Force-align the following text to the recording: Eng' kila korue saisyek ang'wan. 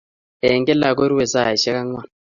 Eng' 0.47 0.65
kila 0.67 0.89
korue 0.97 1.25
saisyek 1.33 1.77
ang'wan. 1.81 2.07